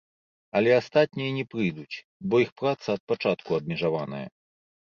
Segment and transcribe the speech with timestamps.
[0.59, 2.01] Але астатнія не прыйдуць,
[2.31, 4.27] бо іх праца ад пачатку абмежаваная.